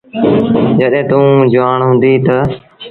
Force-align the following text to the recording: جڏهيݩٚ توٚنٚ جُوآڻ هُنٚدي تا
جڏهيݩٚ 0.79 1.09
توٚنٚ 1.09 1.47
جُوآڻ 1.53 1.79
هُنٚدي 1.87 2.13
تا 2.25 2.37